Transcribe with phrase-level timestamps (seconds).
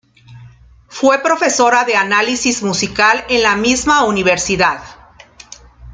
[0.87, 4.79] Fue profesora de Análisis Musical en la misma universidad.